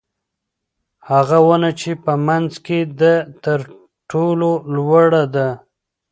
هغه 1.09 1.37
ونه 1.47 1.69
چې 1.79 1.91
په 2.03 2.13
منځ 2.27 2.51
کې 2.65 2.79
ده 2.99 3.13
تر 3.43 3.59
ټولو 4.09 4.49
لوړه 4.75 5.23
ده. 5.35 5.49